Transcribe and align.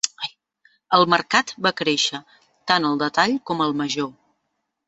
El 0.97 1.05
mercat 1.15 1.53
va 1.67 1.73
créixer, 1.83 2.23
tant 2.73 2.89
al 2.91 2.99
detall 3.05 3.37
com 3.51 3.63
al 3.67 3.81
major. 3.83 4.11